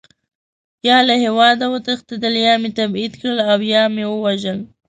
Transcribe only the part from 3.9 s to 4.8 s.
مې ووژل.